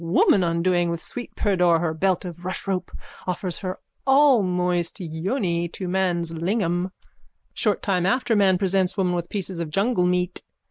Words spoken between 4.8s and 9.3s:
yoni to man's lingam. Short time after man presents woman with